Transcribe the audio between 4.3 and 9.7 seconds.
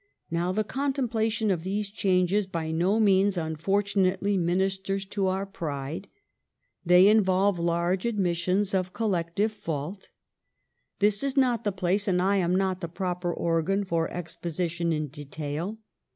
ministers to our pride. They involve large admissions of collective